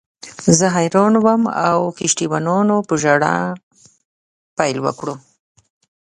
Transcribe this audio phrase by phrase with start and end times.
[0.57, 3.35] زه حیران وم او کښتۍ وانانو په ژړا
[4.57, 5.07] پیل وکړ.